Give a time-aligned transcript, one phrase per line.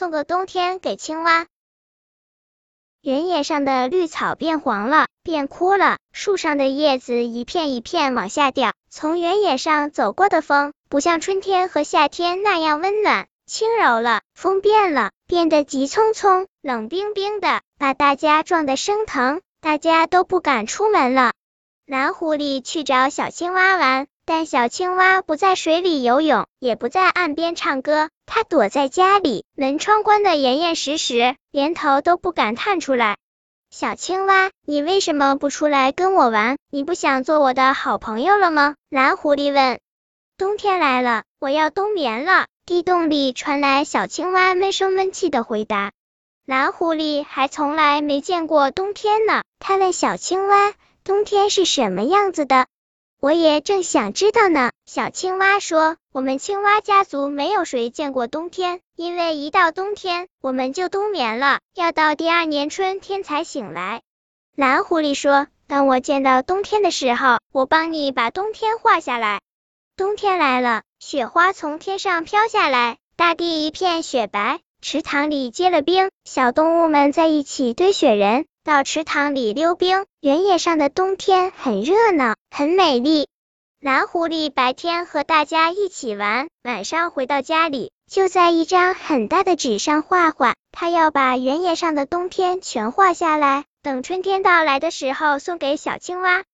[0.00, 1.46] 送个冬天给青蛙。
[3.02, 8.72] 原野上的绿草变黄了，变枯了，树上的叶子一片一片往下掉。
[8.88, 14.22] 从原野上走过的风，不像春天和夏天那样温暖轻柔了。
[14.34, 19.42] 风变了，变得急匆匆、冷冰冰的，把大家撞得生疼。
[19.60, 21.34] 大家都不敢出门了。
[21.84, 24.06] 蓝狐狸去找小青蛙玩。
[24.32, 33.16] 但小青蛙不在水里游泳，也不在岸边唱歌，它躲在家里，门窗关得严严实实，连头都不敢探出来。
[33.72, 36.58] 小青蛙，你为什么不出来跟我玩？
[36.70, 38.76] 你不想做我的好朋友了吗？
[38.88, 39.80] 蓝狐狸问。
[40.38, 42.46] 冬天来了，我要冬眠了。
[42.64, 45.90] 地洞里传来小青蛙闷声闷气的回答。
[46.46, 52.68] 蓝狐狸还从来没见过冬天呢，他问小青蛙，冬天是什么样子的？
[53.20, 54.70] 我也正想知道呢。
[54.86, 64.00] 小青蛙说：“我们青蛙家族没有谁见过冬天，因为一到冬天我们就冬眠了，要到第二年春天才醒来。”
[64.56, 69.42] 蓝狐狸说：“当我见到冬天的时候，我帮你把冬天画下来。”
[69.98, 78.46] 冬天来了，雪花从天上飘下来，大地一片雪白，池塘里结了冰，小动物们在一起堆雪人。
[78.70, 83.26] 到池塘里溜冰，原野上的冬天很热闹，很美丽。
[83.80, 90.54] 蓝狐狸白天和大家一起玩，晚上回到家里，就在一张很大的纸上画画。
[90.70, 96.44] 他要把原野上的冬天全画下来，等春天到来的时候送给小青蛙。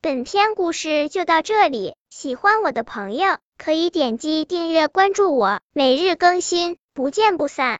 [0.00, 7.78] 本篇故事就到这里，喜欢我的朋友可以点击订阅关注我，每日更新，不见不散。